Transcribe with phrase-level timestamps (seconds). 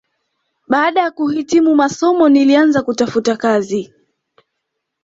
[0.67, 3.93] Baada ya kuhitimu masomo nilianza kutafuta kazi